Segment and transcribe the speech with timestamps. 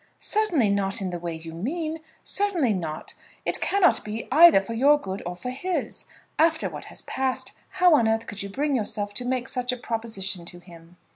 [0.17, 3.13] "Certainly not in the way you mean; certainly not.
[3.45, 6.07] It cannot be either for your good or for his.
[6.39, 9.77] After what has passed, how on earth could you bring yourself to make such a
[9.77, 10.97] proposition to him?"